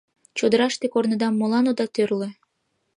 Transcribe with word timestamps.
—Чодыраште 0.37 0.85
корныдам 0.93 1.33
молан 1.39 1.65
ода 1.71 1.85
тӧрлӧ? 1.95 2.29